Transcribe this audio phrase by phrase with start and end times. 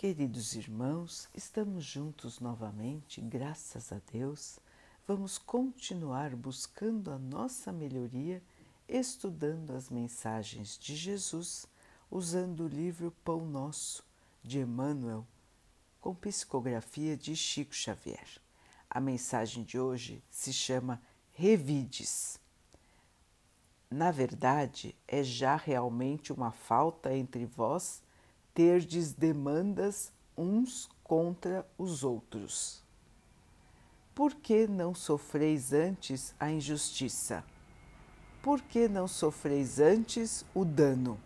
[0.00, 4.60] Queridos irmãos, estamos juntos novamente, graças a Deus.
[5.08, 8.40] Vamos continuar buscando a nossa melhoria,
[8.88, 11.66] estudando as mensagens de Jesus,
[12.08, 14.04] usando o livro Pão Nosso,
[14.40, 15.26] de Emmanuel,
[16.00, 18.40] com psicografia de Chico Xavier.
[18.88, 21.02] A mensagem de hoje se chama
[21.32, 22.38] Revides.
[23.90, 28.00] Na verdade, é já realmente uma falta entre vós
[28.58, 32.82] terdes demandas uns contra os outros.
[34.12, 37.44] Por que não sofreis antes a injustiça?
[38.42, 41.20] Por que não sofreis antes o dano?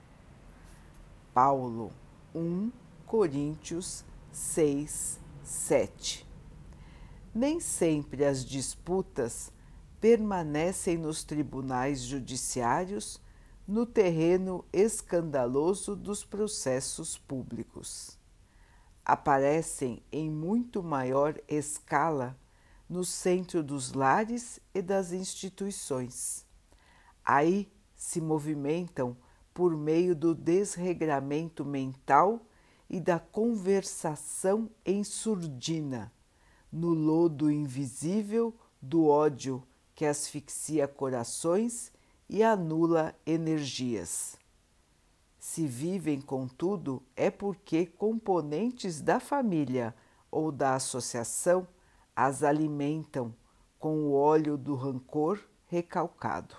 [1.33, 1.91] Paulo
[2.35, 2.71] 1
[3.07, 6.27] Coríntios 6, 7
[7.35, 9.51] Nem sempre as disputas
[9.99, 13.19] permanecem nos tribunais judiciários
[13.67, 18.19] no terreno escandaloso dos processos públicos.
[19.05, 22.37] Aparecem em muito maior escala
[22.89, 26.45] no centro dos lares e das instituições.
[27.25, 29.17] Aí se movimentam
[29.55, 32.45] por meio do desregramento mental
[32.91, 36.13] e da conversação em surdina,
[36.71, 39.63] no lodo invisível do ódio
[39.95, 41.92] que asfixia corações
[42.33, 44.39] e anula energias.
[45.39, 49.95] Se vivem, contudo, é porque componentes da família
[50.31, 51.69] ou da associação
[52.17, 53.35] as alimentam
[53.79, 56.57] com o óleo do rancor recalcado.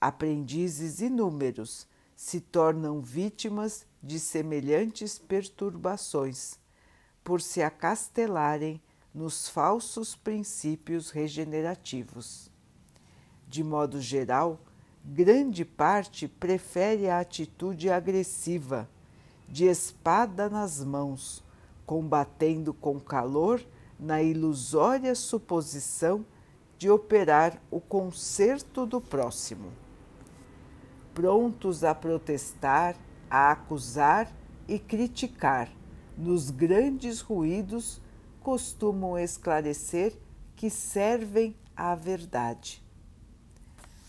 [0.00, 6.58] Aprendizes inúmeros se tornam vítimas de semelhantes perturbações,
[7.22, 8.80] por se acastelarem
[9.12, 12.50] nos falsos princípios regenerativos.
[13.48, 14.60] De modo geral,
[15.02, 18.86] grande parte prefere a atitude agressiva,
[19.48, 21.42] de espada nas mãos,
[21.86, 23.64] combatendo com calor
[23.98, 26.26] na ilusória suposição
[26.76, 29.72] de operar o conserto do próximo.
[31.14, 32.96] Prontos a protestar,
[33.30, 34.30] a acusar
[34.68, 35.70] e criticar,
[36.18, 37.98] nos grandes ruídos,
[38.42, 40.14] costumam esclarecer
[40.54, 42.86] que servem à verdade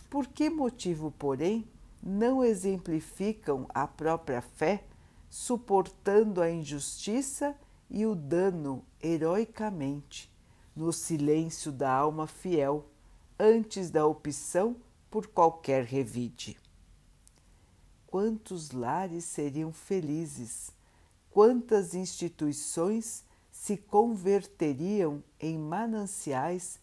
[0.10, 1.68] por que motivo, porém,
[2.02, 4.84] não exemplificam a própria fé,
[5.30, 7.56] suportando a injustiça
[7.90, 10.32] e o dano heroicamente,
[10.76, 12.90] no silêncio da alma fiel,
[13.38, 14.78] antes da opção
[15.12, 16.58] por qualquer revide?
[18.08, 20.72] Quantos lares seriam felizes,
[21.30, 26.80] quantas instituições se converteriam em mananciais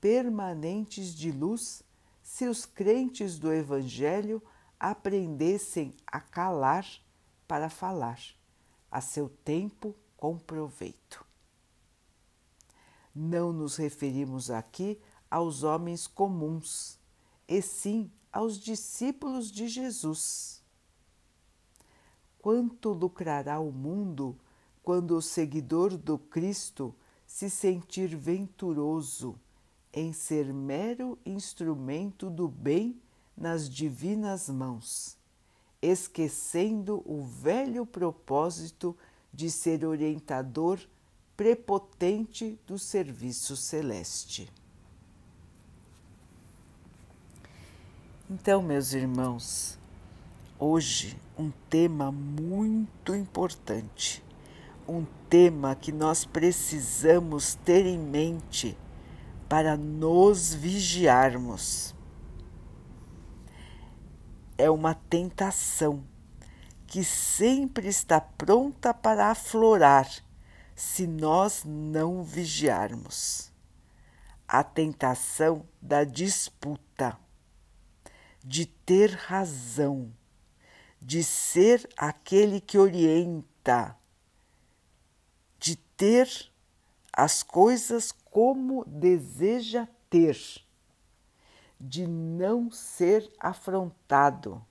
[0.00, 1.82] permanentes de luz
[2.36, 4.42] se os crentes do Evangelho
[4.78, 6.86] aprendessem a calar
[7.48, 8.20] para falar,
[8.90, 11.24] a seu tempo com proveito.
[13.14, 16.98] Não nos referimos aqui aos homens comuns,
[17.48, 20.62] e sim aos discípulos de Jesus.
[22.38, 24.38] Quanto lucrará o mundo
[24.82, 26.94] quando o seguidor do Cristo
[27.26, 29.40] se sentir venturoso
[29.96, 33.00] em ser mero instrumento do bem
[33.34, 35.16] nas divinas mãos,
[35.80, 38.94] esquecendo o velho propósito
[39.32, 40.78] de ser orientador
[41.34, 44.52] prepotente do serviço celeste.
[48.28, 49.78] Então, meus irmãos,
[50.58, 54.22] hoje um tema muito importante,
[54.86, 58.76] um tema que nós precisamos ter em mente
[59.48, 61.94] para nos vigiarmos.
[64.58, 66.04] É uma tentação
[66.86, 70.08] que sempre está pronta para aflorar
[70.74, 73.52] se nós não vigiarmos.
[74.48, 77.18] A tentação da disputa,
[78.44, 80.12] de ter razão,
[81.00, 83.96] de ser aquele que orienta,
[85.58, 86.28] de ter
[87.12, 90.36] as coisas como deseja ter,
[91.80, 94.62] de não ser afrontado,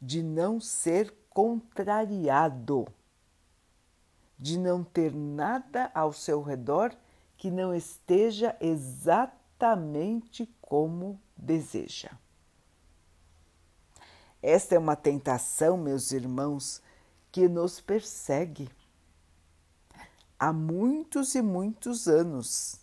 [0.00, 2.86] de não ser contrariado,
[4.38, 6.96] de não ter nada ao seu redor
[7.36, 12.12] que não esteja exatamente como deseja.
[14.40, 16.80] Esta é uma tentação, meus irmãos,
[17.30, 18.70] que nos persegue
[20.44, 22.78] há muitos e muitos anos.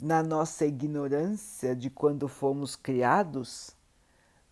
[0.00, 3.70] Na nossa ignorância de quando fomos criados,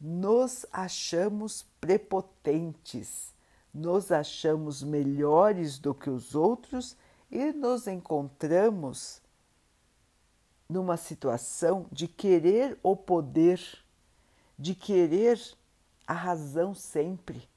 [0.00, 3.32] nos achamos prepotentes,
[3.72, 6.96] nos achamos melhores do que os outros
[7.30, 9.22] e nos encontramos
[10.68, 13.60] numa situação de querer o poder,
[14.58, 15.40] de querer
[16.04, 17.48] a razão sempre,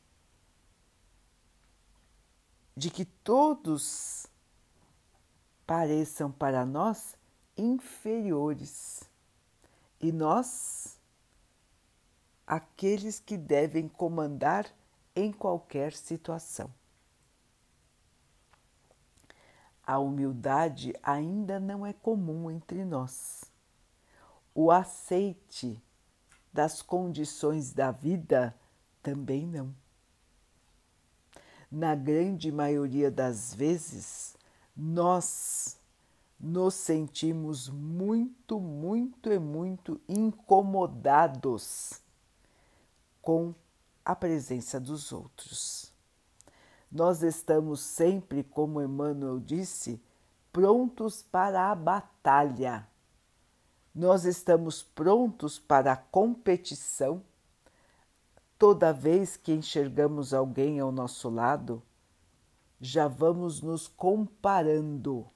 [2.75, 4.27] de que todos
[5.65, 7.15] pareçam para nós
[7.55, 9.03] inferiores
[9.99, 10.99] e nós
[12.45, 14.67] aqueles que devem comandar
[15.15, 16.73] em qualquer situação.
[19.85, 23.43] A humildade ainda não é comum entre nós.
[24.55, 25.81] O aceite
[26.51, 28.55] das condições da vida
[29.01, 29.82] também não.
[31.75, 34.35] Na grande maioria das vezes,
[34.77, 35.75] nós
[36.39, 41.99] nos sentimos muito, muito e muito incomodados
[43.23, 43.55] com
[44.05, 45.91] a presença dos outros.
[46.91, 49.99] Nós estamos sempre, como Emmanuel disse,
[50.51, 52.87] prontos para a batalha.
[53.95, 57.23] Nós estamos prontos para a competição.
[58.65, 61.83] Toda vez que enxergamos alguém ao nosso lado,
[62.79, 65.27] já vamos nos comparando,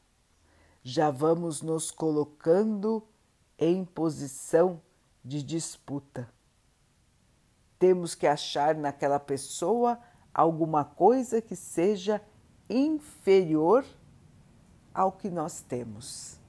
[0.82, 3.06] já vamos nos colocando
[3.60, 4.82] em posição
[5.26, 6.32] de disputa.
[7.78, 10.00] Temos que achar naquela pessoa
[10.34, 12.22] alguma coisa que seja
[12.70, 13.84] inferior
[14.94, 16.40] ao que nós temos.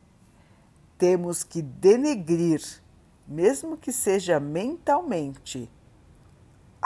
[0.97, 2.63] Temos que denegrir,
[3.27, 5.69] mesmo que seja mentalmente,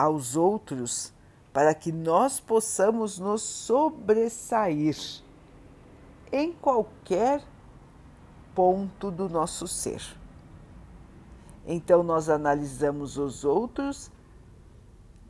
[0.02, 1.12] aos outros
[1.52, 4.96] para que nós possamos nos sobressair
[6.32, 7.40] em qualquer
[8.52, 10.02] ponto do nosso ser.
[11.64, 14.10] Então, nós analisamos os outros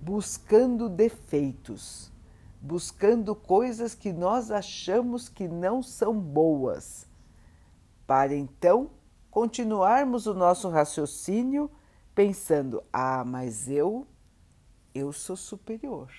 [0.00, 2.10] buscando defeitos,
[2.58, 7.06] buscando coisas que nós achamos que não são boas,
[8.06, 8.90] para então
[9.30, 11.70] continuarmos o nosso raciocínio
[12.14, 14.06] pensando: ah, mas eu,
[14.94, 16.10] eu sou superior,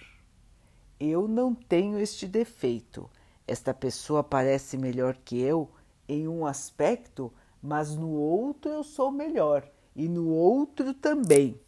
[1.00, 3.10] eu não tenho este defeito.
[3.48, 5.70] Esta pessoa parece melhor que eu
[6.08, 7.32] em um aspecto,
[7.62, 11.60] mas no outro eu sou melhor e no outro também.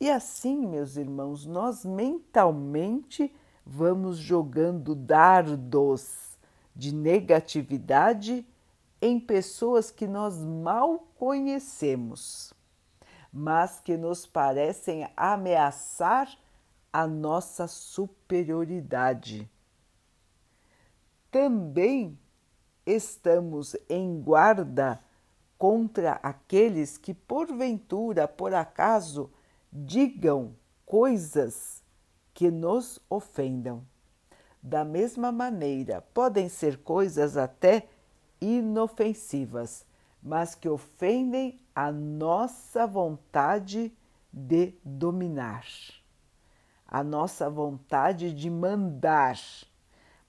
[0.00, 3.32] E assim, meus irmãos, nós mentalmente
[3.66, 6.38] vamos jogando dardos
[6.74, 8.46] de negatividade
[9.02, 12.52] em pessoas que nós mal conhecemos,
[13.32, 16.28] mas que nos parecem ameaçar
[16.92, 19.48] a nossa superioridade.
[21.30, 22.18] Também
[22.84, 25.00] estamos em guarda
[25.56, 29.30] contra aqueles que, porventura, por acaso,
[29.72, 31.84] digam coisas
[32.34, 33.86] que nos ofendam.
[34.62, 37.88] Da mesma maneira, podem ser coisas até
[38.40, 39.86] inofensivas,
[40.22, 43.90] mas que ofendem a nossa vontade
[44.30, 45.64] de dominar,
[46.86, 49.38] a nossa vontade de mandar.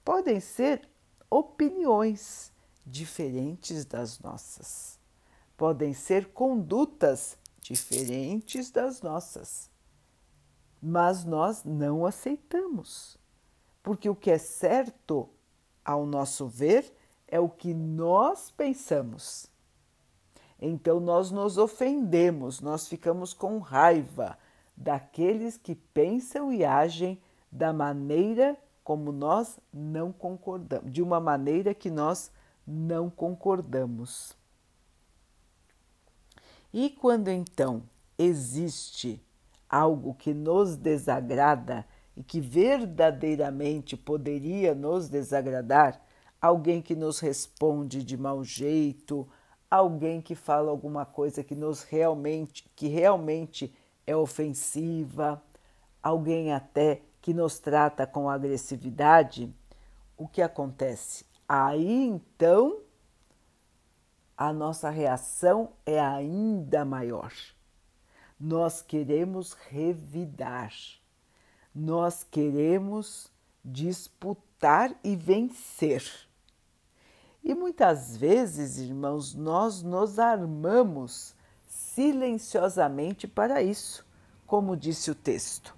[0.02, 0.88] Podem ser
[1.28, 2.50] opiniões
[2.86, 4.98] diferentes das nossas,
[5.54, 9.70] podem ser condutas diferentes das nossas.
[10.80, 13.18] Mas nós não aceitamos,
[13.82, 15.28] porque o que é certo,
[15.84, 16.90] ao nosso ver,
[17.28, 19.51] é o que nós pensamos.
[20.64, 24.38] Então nós nos ofendemos, nós ficamos com raiva
[24.76, 31.90] daqueles que pensam e agem da maneira como nós não concordamos, de uma maneira que
[31.90, 32.30] nós
[32.64, 34.36] não concordamos.
[36.72, 37.82] E quando então
[38.16, 39.20] existe
[39.68, 41.84] algo que nos desagrada
[42.16, 46.00] e que verdadeiramente poderia nos desagradar,
[46.40, 49.28] alguém que nos responde de mau jeito,
[49.74, 53.74] alguém que fala alguma coisa que nos realmente que realmente
[54.06, 55.42] é ofensiva,
[56.02, 59.50] alguém até que nos trata com agressividade,
[60.14, 61.24] o que acontece?
[61.48, 62.80] Aí então
[64.36, 67.32] a nossa reação é ainda maior.
[68.38, 70.72] Nós queremos revidar,
[71.74, 73.32] nós queremos
[73.64, 76.30] disputar e vencer.
[77.44, 81.34] E muitas vezes, irmãos, nós nos armamos
[81.66, 84.06] silenciosamente para isso,
[84.46, 85.76] como disse o texto,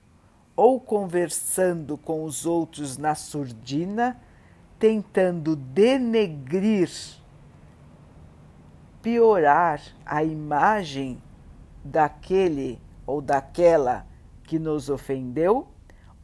[0.55, 4.21] ou conversando com os outros na surdina,
[4.79, 6.91] tentando denegrir
[9.05, 11.23] piorar a imagem
[11.85, 14.07] daquele ou daquela
[14.45, 15.69] que nos ofendeu,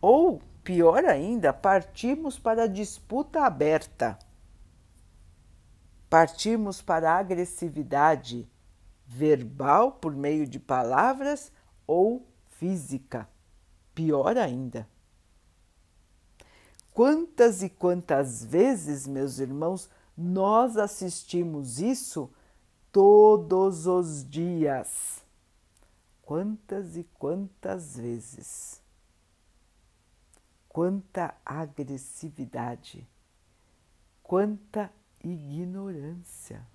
[0.01, 4.19] ou, pior ainda, partimos para a disputa aberta.
[6.11, 8.51] Partimos para a agressividade
[9.07, 11.53] verbal por meio de palavras
[11.87, 13.29] ou física.
[13.95, 14.89] Pior ainda.
[16.93, 22.29] Quantas e quantas vezes, meus irmãos, nós assistimos isso
[22.91, 25.25] todos os dias.
[26.23, 28.83] Quantas e quantas vezes.
[30.69, 33.09] Quanta agressividade,
[34.23, 34.91] quanta
[35.23, 36.67] ignorância.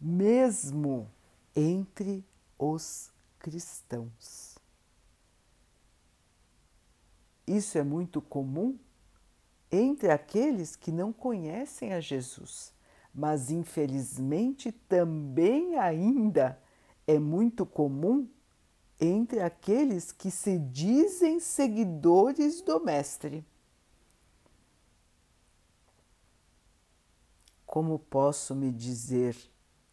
[0.00, 1.10] Mesmo
[1.54, 2.24] entre
[2.58, 4.56] os cristãos.
[7.46, 8.78] Isso é muito comum
[9.70, 12.72] entre aqueles que não conhecem a Jesus,
[13.14, 16.60] mas infelizmente também ainda
[17.06, 18.28] é muito comum
[19.00, 23.44] entre aqueles que se dizem seguidores do Mestre.
[27.72, 29.34] Como posso me dizer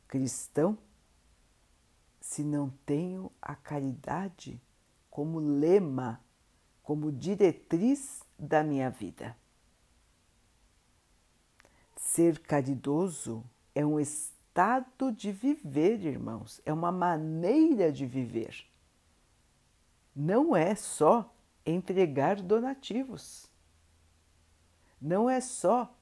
[0.06, 0.78] cristão
[2.20, 4.62] se não tenho a caridade
[5.10, 6.22] como lema,
[6.84, 9.34] como diretriz da minha vida?
[11.96, 18.68] Ser caridoso é um estado de viver, irmãos, é uma maneira de viver.
[20.14, 21.34] Não é só
[21.66, 23.50] entregar donativos.
[25.00, 25.98] Não é só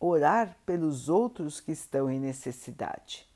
[0.00, 3.28] orar pelos outros que estão em necessidade,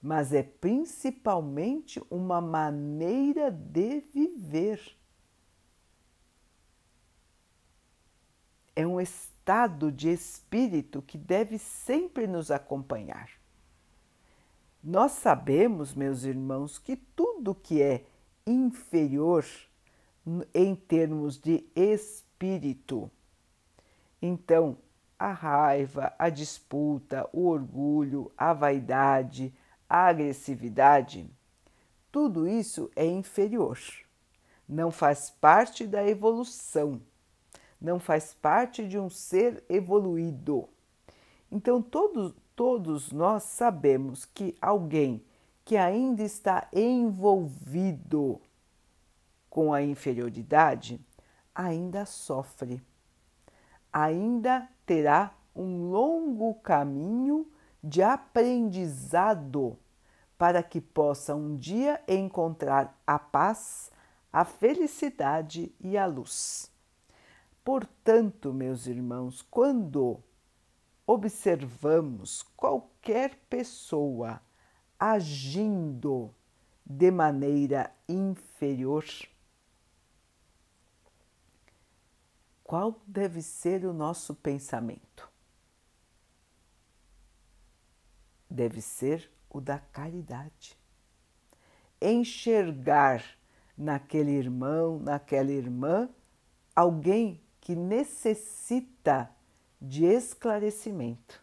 [0.00, 4.80] mas é principalmente uma maneira de viver.
[8.74, 13.28] É um estado de espírito que deve sempre nos acompanhar.
[14.82, 18.06] Nós sabemos, meus irmãos, que tudo que é
[18.46, 19.44] inferior
[20.54, 23.10] em termos de espírito,
[24.22, 24.78] então
[25.20, 29.54] a raiva, a disputa, o orgulho, a vaidade,
[29.86, 31.30] a agressividade,
[32.10, 33.78] tudo isso é inferior,
[34.66, 37.00] não faz parte da evolução.
[37.80, 40.68] Não faz parte de um ser evoluído.
[41.50, 45.24] Então, todos, todos nós sabemos que alguém
[45.64, 48.38] que ainda está envolvido
[49.48, 51.00] com a inferioridade
[51.54, 52.82] ainda sofre,
[53.90, 57.46] ainda terá um longo caminho
[57.80, 59.78] de aprendizado
[60.36, 63.92] para que possa um dia encontrar a paz,
[64.32, 66.72] a felicidade e a luz.
[67.64, 70.18] Portanto, meus irmãos, quando
[71.06, 74.40] observamos qualquer pessoa
[74.98, 76.34] agindo
[76.84, 79.04] de maneira inferior,
[82.70, 85.28] qual deve ser o nosso pensamento?
[88.48, 90.78] Deve ser o da caridade.
[92.00, 93.24] Enxergar
[93.76, 96.08] naquele irmão, naquela irmã,
[96.72, 99.28] alguém que necessita
[99.82, 101.42] de esclarecimento,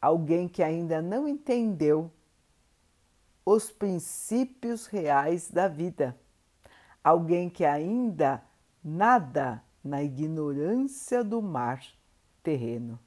[0.00, 2.08] alguém que ainda não entendeu
[3.44, 6.16] os princípios reais da vida,
[7.02, 8.40] alguém que ainda
[8.84, 11.84] nada na ignorância do mar
[12.42, 12.98] terreno.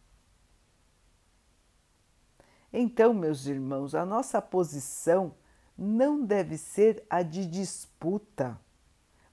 [2.72, 5.34] Então, meus irmãos, a nossa posição
[5.78, 8.60] não deve ser a de disputa,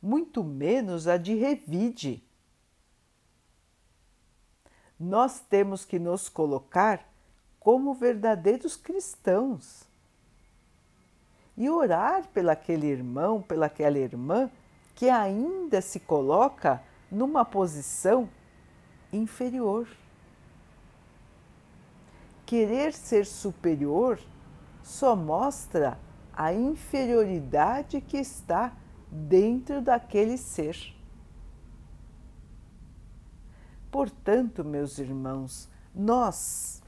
[0.00, 2.22] muito menos a de revide
[5.02, 7.04] nós temos que nos colocar
[7.58, 9.82] como verdadeiros cristãos
[11.56, 14.48] e orar pelaquele irmão, pelaquela irmã
[14.94, 16.80] que ainda se coloca
[17.12, 18.26] numa posição
[19.12, 19.86] inferior.
[22.46, 24.18] Querer ser superior
[24.82, 25.98] só mostra
[26.32, 28.74] a inferioridade que está
[29.10, 30.96] dentro daquele ser.
[33.90, 36.82] Portanto, meus irmãos, nós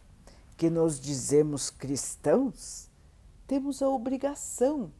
[0.56, 2.88] que nos dizemos cristãos,
[3.46, 4.90] temos a obrigação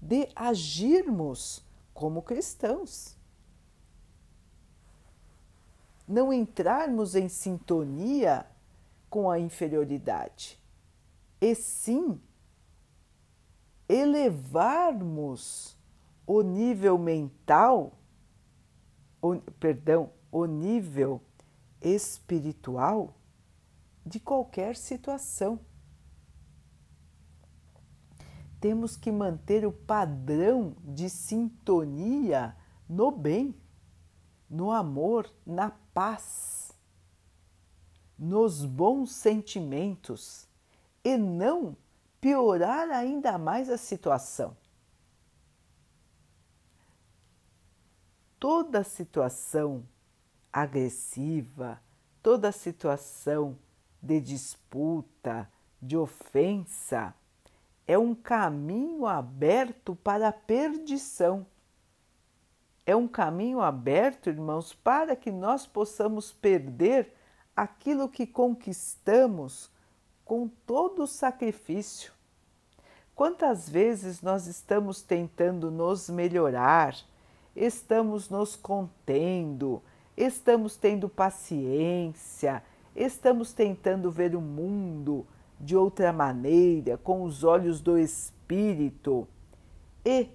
[0.00, 3.16] de agirmos como cristãos.
[6.12, 8.46] Não entrarmos em sintonia
[9.08, 10.58] com a inferioridade,
[11.40, 12.20] e sim
[13.88, 15.76] elevarmos
[16.26, 17.98] o nível mental,
[19.20, 21.20] o, perdão, o nível
[21.80, 23.16] espiritual
[24.04, 25.58] de qualquer situação.
[28.62, 32.56] temos que manter o padrão de sintonia
[32.88, 33.52] no bem,
[34.52, 36.76] no amor, na paz,
[38.18, 40.46] nos bons sentimentos
[41.02, 41.74] e não
[42.20, 44.54] piorar ainda mais a situação.
[48.38, 49.88] Toda situação
[50.52, 51.80] agressiva,
[52.22, 53.58] toda situação
[54.02, 57.14] de disputa, de ofensa,
[57.86, 61.46] é um caminho aberto para a perdição.
[62.84, 67.14] É um caminho aberto, irmãos, para que nós possamos perder
[67.54, 69.70] aquilo que conquistamos
[70.24, 72.12] com todo o sacrifício.
[73.14, 76.96] Quantas vezes nós estamos tentando nos melhorar,
[77.54, 79.82] estamos nos contendo,
[80.16, 82.62] estamos tendo paciência,
[82.96, 85.26] estamos tentando ver o mundo
[85.60, 89.28] de outra maneira, com os olhos do espírito,
[90.04, 90.28] e,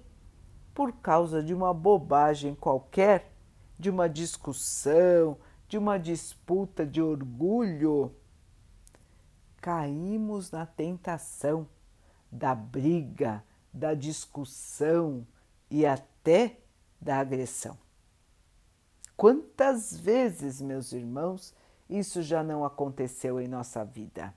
[0.78, 3.32] por causa de uma bobagem qualquer,
[3.76, 8.14] de uma discussão, de uma disputa de orgulho,
[9.60, 11.66] caímos na tentação
[12.30, 13.42] da briga,
[13.74, 15.26] da discussão
[15.68, 16.60] e até
[17.00, 17.76] da agressão.
[19.16, 21.52] Quantas vezes, meus irmãos,
[21.90, 24.32] isso já não aconteceu em nossa vida?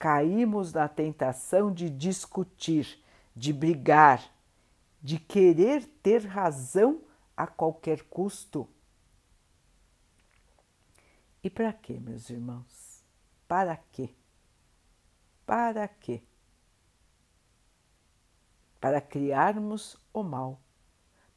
[0.00, 3.00] Caímos na tentação de discutir,
[3.36, 4.34] de brigar,
[5.06, 7.00] de querer ter razão
[7.36, 8.68] a qualquer custo.
[11.42, 13.04] E para quê, meus irmãos?
[13.46, 14.10] Para quê?
[15.44, 16.22] Para quê?
[18.80, 20.60] Para criarmos o mal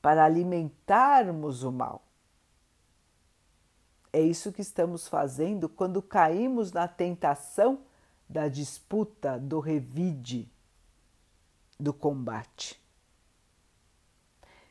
[0.02, 2.04] para alimentarmos o mal.
[4.12, 7.84] É isso que estamos fazendo quando caímos na tentação
[8.28, 10.52] da disputa, do revide,
[11.80, 12.79] do combate.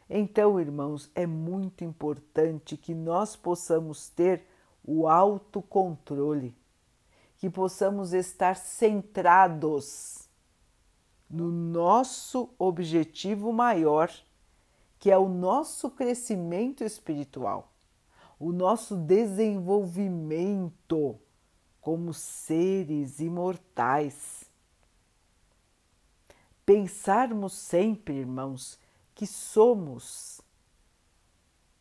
[0.08, 4.46] Então, irmãos, é muito importante que nós possamos ter
[4.82, 6.56] o autocontrole,
[7.36, 10.28] que possamos estar centrados
[11.28, 14.10] no nosso objetivo maior
[14.98, 17.72] que é o nosso crescimento espiritual,
[18.38, 21.18] o nosso desenvolvimento
[21.80, 24.44] como seres imortais.
[26.66, 28.78] Pensarmos sempre, irmãos,
[29.18, 30.40] que somos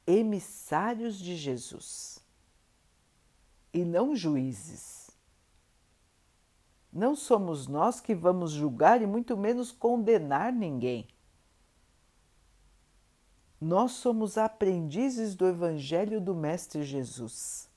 [0.07, 2.17] emissários de Jesus
[3.71, 5.11] e não juízes.
[6.91, 11.07] Não somos nós que vamos julgar e muito menos condenar ninguém.
[13.61, 17.69] Nós somos aprendizes do Evangelho do Mestre Jesus.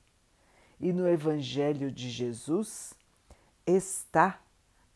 [0.80, 2.94] E no Evangelho de Jesus
[3.66, 4.40] está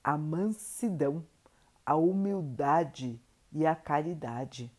[0.02, 1.22] a mansidão,
[1.84, 3.20] a humildade
[3.54, 4.70] e a caridade.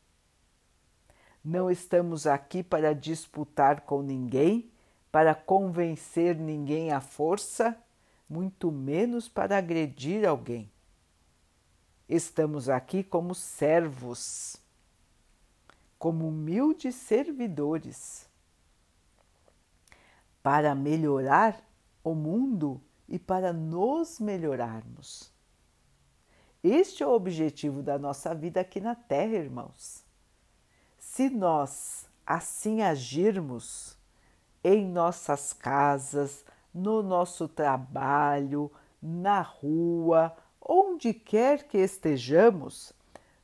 [1.43, 4.69] Não estamos aqui para disputar com ninguém,
[5.11, 7.75] para convencer ninguém à força,
[8.29, 10.69] muito menos para agredir alguém.
[12.07, 14.63] Estamos aqui como servos
[15.97, 18.29] como humildes servidores
[20.43, 21.59] para melhorar
[22.03, 25.33] o mundo e para nos melhorarmos.
[26.67, 30.03] Este é o objetivo da nossa vida aqui na Terra, irmãos.
[30.97, 33.95] Se nós assim agirmos
[34.63, 42.91] em nossas casas, no nosso trabalho, na rua, onde quer que estejamos,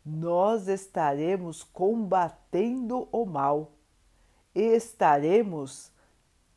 [0.04, 3.72] nós estaremos combatendo o mal
[4.56, 5.92] e estaremos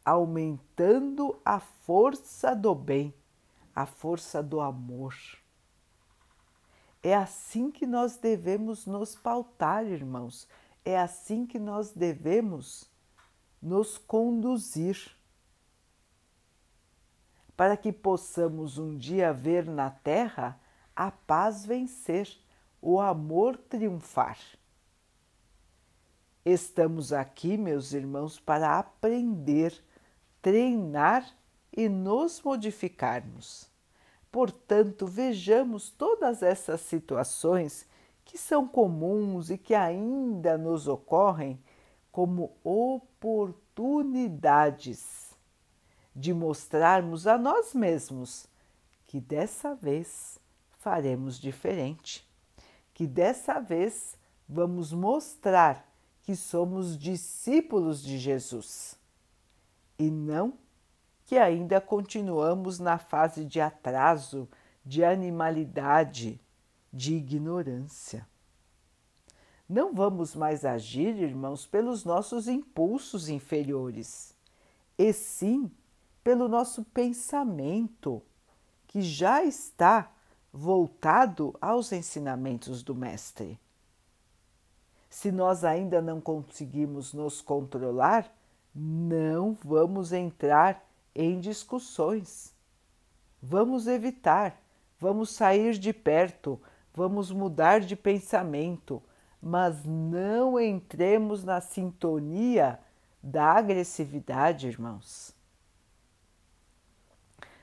[0.03, 3.13] aumentando a força do bem,
[3.77, 5.15] a força do amor.
[7.05, 10.49] É assim que nós devemos nos pautar, irmãos,
[10.83, 12.91] é assim que nós devemos
[13.61, 15.15] nos conduzir.
[17.55, 20.59] Para que possamos um dia ver na terra
[20.97, 22.27] a paz vencer
[22.81, 24.39] o amor triunfar.
[26.43, 29.79] Estamos aqui, meus irmãos, para aprender,
[30.41, 31.31] treinar
[31.71, 33.74] e nos modificarmos.
[34.35, 37.87] Portanto, vejamos todas essas situações
[38.25, 41.63] que são comuns e que ainda nos ocorrem
[42.11, 45.37] como oportunidades
[46.17, 48.49] de mostrarmos a nós mesmos
[49.07, 50.37] que dessa vez
[50.81, 52.29] faremos diferente
[52.93, 54.19] que dessa vez
[54.49, 55.89] vamos mostrar
[56.25, 58.99] que somos discípulos de Jesus
[59.97, 60.55] e não
[61.25, 64.49] que ainda continuamos na fase de atraso,
[64.85, 66.41] de animalidade,
[66.93, 68.27] de ignorância.
[69.69, 74.37] Não vamos mais agir, irmãos, pelos nossos impulsos inferiores,
[74.99, 75.71] e sim
[76.23, 78.23] pelo nosso pensamento,
[78.87, 80.11] que já está
[80.53, 83.59] voltado aos ensinamentos do Mestre.
[85.09, 88.33] Se nós ainda não conseguimos nos controlar,
[88.75, 92.55] não vamos entrar em discussões.
[93.41, 94.61] Vamos evitar,
[94.99, 96.61] vamos sair de perto,
[96.95, 99.03] vamos mudar de pensamento,
[99.41, 102.81] mas não entremos na sintonia
[103.23, 105.35] da agressividade, irmãos.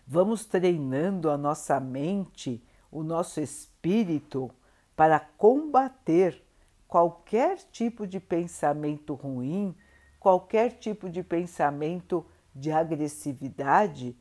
[0.05, 4.51] Vamos treinando a nossa mente, o nosso espírito
[4.95, 6.43] para combater
[6.87, 9.73] qualquer tipo de pensamento ruim,
[10.19, 14.15] qualquer tipo de pensamento de agressividade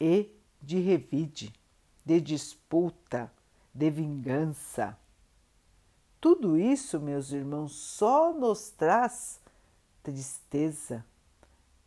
[0.00, 1.52] e de revide,
[2.04, 3.32] de disputa,
[3.72, 4.98] de vingança.
[6.20, 9.40] Tudo isso, meus irmãos, só nos traz
[10.02, 11.04] tristeza,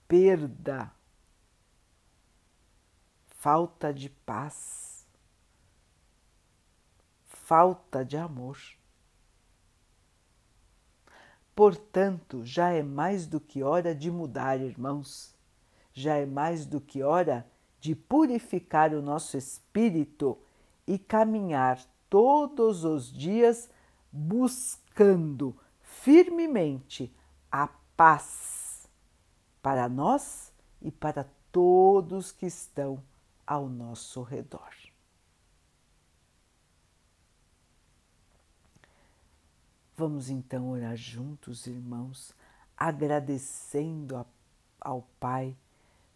[0.08, 0.92] perda,
[3.28, 5.06] falta de paz,
[7.26, 8.58] falta de amor.
[11.56, 15.36] Portanto, já é mais do que hora de mudar, irmãos.
[16.00, 17.46] Já é mais do que hora
[17.82, 20.38] de purificar o nosso espírito
[20.88, 21.78] e caminhar
[22.10, 23.70] todos os dias
[24.10, 27.14] buscando firmemente
[27.52, 28.88] a paz
[29.62, 33.04] para nós e para todos que estão
[33.46, 34.74] ao nosso redor.
[39.98, 42.34] Vamos então orar juntos, irmãos,
[42.78, 44.26] agradecendo
[44.80, 45.58] ao Pai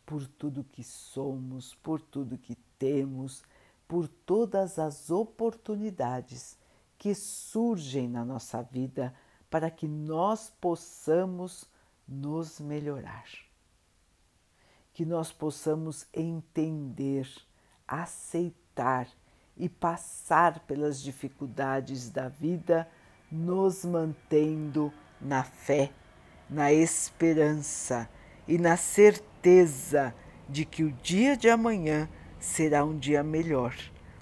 [0.05, 3.43] por tudo que somos, por tudo que temos,
[3.87, 6.57] por todas as oportunidades
[6.97, 9.13] que surgem na nossa vida
[9.49, 11.69] para que nós possamos
[12.07, 13.25] nos melhorar.
[14.93, 17.27] Que nós possamos entender,
[17.87, 19.07] aceitar
[19.55, 22.89] e passar pelas dificuldades da vida
[23.31, 25.91] nos mantendo na fé,
[26.49, 28.09] na esperança
[28.47, 28.77] e na
[29.43, 30.15] certeza
[30.47, 32.07] de que o dia de amanhã
[32.39, 33.75] será um dia melhor,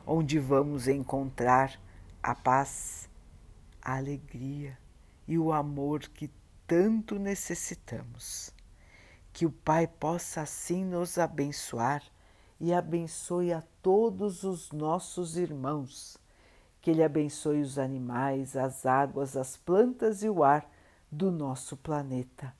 [0.06, 1.80] onde vamos encontrar
[2.24, 3.08] a paz,
[3.80, 4.76] a alegria
[5.28, 6.28] e o amor que
[6.66, 8.52] tanto necessitamos.
[9.32, 12.02] Que o Pai possa assim nos abençoar
[12.60, 16.18] e abençoe a todos os nossos irmãos
[16.82, 20.68] que Ele abençoe os animais, as águas, as plantas e o ar
[21.12, 22.60] do nosso planeta.